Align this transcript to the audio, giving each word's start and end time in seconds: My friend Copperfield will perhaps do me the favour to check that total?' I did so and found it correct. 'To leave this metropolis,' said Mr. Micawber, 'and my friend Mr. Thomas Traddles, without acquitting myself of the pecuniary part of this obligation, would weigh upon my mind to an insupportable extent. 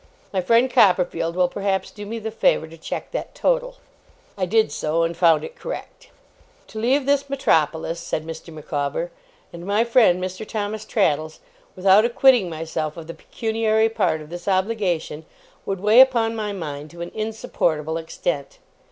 My 0.33 0.41
friend 0.41 0.67
Copperfield 0.67 1.35
will 1.35 1.47
perhaps 1.47 1.91
do 1.91 2.07
me 2.07 2.17
the 2.17 2.31
favour 2.31 2.65
to 2.67 2.75
check 2.75 3.11
that 3.11 3.35
total?' 3.35 3.75
I 4.35 4.47
did 4.47 4.71
so 4.71 5.03
and 5.03 5.15
found 5.15 5.43
it 5.43 5.55
correct. 5.55 6.09
'To 6.65 6.79
leave 6.79 7.05
this 7.05 7.29
metropolis,' 7.29 7.99
said 7.99 8.25
Mr. 8.25 8.51
Micawber, 8.51 9.11
'and 9.53 9.63
my 9.63 9.83
friend 9.83 10.19
Mr. 10.19 10.43
Thomas 10.43 10.85
Traddles, 10.85 11.39
without 11.75 12.03
acquitting 12.03 12.49
myself 12.49 12.97
of 12.97 13.05
the 13.05 13.13
pecuniary 13.13 13.89
part 13.89 14.21
of 14.21 14.31
this 14.31 14.47
obligation, 14.47 15.23
would 15.67 15.79
weigh 15.81 16.01
upon 16.01 16.35
my 16.35 16.51
mind 16.51 16.89
to 16.89 17.01
an 17.01 17.11
insupportable 17.13 17.97
extent. 17.97 18.57